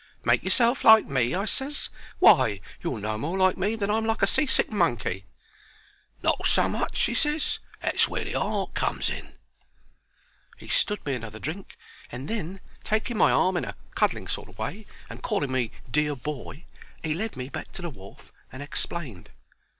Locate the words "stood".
10.69-11.05